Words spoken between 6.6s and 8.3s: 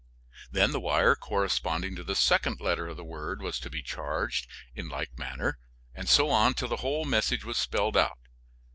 the whole message was spelled out.